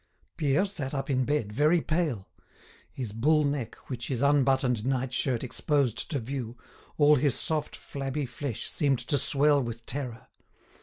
[0.35, 2.27] Pierre sat up in bed, very pale.
[2.91, 6.57] His bull neck, which his unbuttoned night shirt exposed to view,
[6.97, 10.25] all his soft, flabby flesh seemed to swell with terror.